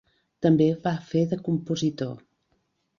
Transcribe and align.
També 0.45 0.67
va 0.87 0.95
fer 1.11 1.23
de 1.35 1.41
compositor. 1.51 2.15